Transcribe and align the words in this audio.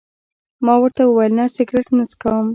ما 0.65 0.73
ورته 0.81 1.01
وویل: 1.05 1.33
نه، 1.39 1.45
سګرېټ 1.55 1.87
نه 1.97 2.03
څکوم. 2.11 2.45